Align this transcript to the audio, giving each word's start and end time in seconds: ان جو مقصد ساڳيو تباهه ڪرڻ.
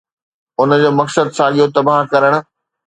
ان 0.61 0.69
جو 0.83 0.89
مقصد 1.01 1.27
ساڳيو 1.39 1.65
تباهه 1.75 2.09
ڪرڻ. 2.11 2.33